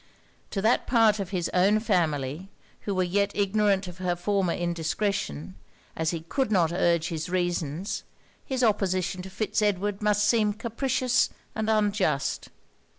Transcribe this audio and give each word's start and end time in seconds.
To 0.49 0.63
that 0.63 0.87
part 0.87 1.19
of 1.19 1.29
his 1.29 1.47
own 1.53 1.79
family 1.79 2.49
who 2.89 2.95
were 2.95 3.03
yet 3.03 3.31
ignorant 3.35 3.87
of 3.87 3.99
her 3.99 4.15
former 4.15 4.51
indiscretion, 4.53 5.53
as 5.95 6.09
he 6.09 6.21
could 6.21 6.51
not 6.51 6.71
urge 6.71 7.09
his 7.09 7.29
reasons, 7.29 8.01
his 8.43 8.63
opposition 8.63 9.21
of 9.27 9.31
Fitz 9.31 9.61
Edward 9.61 10.01
must 10.01 10.27
seem 10.27 10.53
capricious 10.53 11.29
and 11.53 11.69
unjust. 11.69 12.49